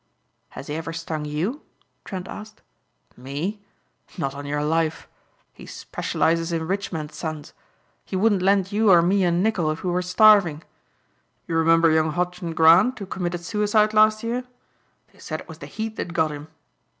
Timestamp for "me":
3.15-3.61, 9.03-9.23